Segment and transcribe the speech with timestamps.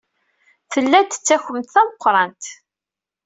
[0.71, 2.43] Tella-d d takunt tameqrant.